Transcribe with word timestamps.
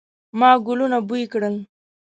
ما 0.39 0.51
ګلونه 0.65 0.97
بوی 1.07 1.23
کړل 1.31 1.55